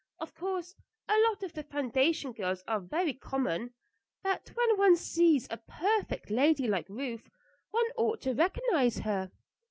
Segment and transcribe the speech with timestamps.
[0.19, 0.73] Of course,
[1.07, 3.75] a lot of the foundation girls are very common;
[4.23, 7.29] but when one sees a perfect lady like Ruth
[7.69, 9.29] one ought to recognize her."